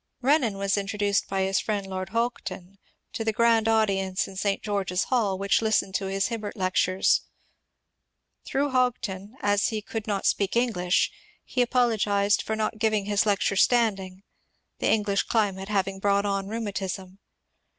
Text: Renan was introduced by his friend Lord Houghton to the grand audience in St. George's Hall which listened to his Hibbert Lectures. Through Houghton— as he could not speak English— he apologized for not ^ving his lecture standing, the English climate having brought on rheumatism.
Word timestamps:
Renan 0.21 0.57
was 0.57 0.79
introduced 0.79 1.27
by 1.27 1.43
his 1.43 1.59
friend 1.59 1.85
Lord 1.85 2.09
Houghton 2.09 2.79
to 3.13 3.23
the 3.23 3.31
grand 3.31 3.67
audience 3.67 4.27
in 4.27 4.35
St. 4.35 4.63
George's 4.63 5.03
Hall 5.03 5.37
which 5.37 5.61
listened 5.61 5.93
to 5.93 6.05
his 6.07 6.29
Hibbert 6.29 6.57
Lectures. 6.57 7.21
Through 8.43 8.71
Houghton— 8.71 9.35
as 9.53 9.67
he 9.67 9.79
could 9.79 10.07
not 10.07 10.25
speak 10.25 10.55
English— 10.55 11.11
he 11.45 11.61
apologized 11.61 12.41
for 12.41 12.55
not 12.55 12.79
^ving 12.79 13.05
his 13.05 13.27
lecture 13.27 13.55
standing, 13.55 14.23
the 14.79 14.89
English 14.89 15.21
climate 15.21 15.69
having 15.69 15.99
brought 15.99 16.25
on 16.25 16.47
rheumatism. 16.47 17.19